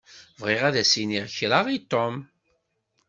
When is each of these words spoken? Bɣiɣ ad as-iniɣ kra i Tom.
Bɣiɣ 0.39 0.61
ad 0.67 0.75
as-iniɣ 0.81 1.25
kra 1.37 1.59
i 1.77 1.79
Tom. 1.91 2.15